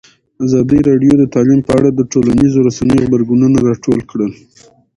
ازادي 0.45 0.79
راډیو 0.89 1.13
د 1.17 1.23
تعلیم 1.33 1.59
په 1.67 1.71
اړه 1.79 1.89
د 1.93 2.01
ټولنیزو 2.11 2.65
رسنیو 2.67 3.01
غبرګونونه 3.05 3.57
راټول 3.67 3.99
کړي. 4.11 4.27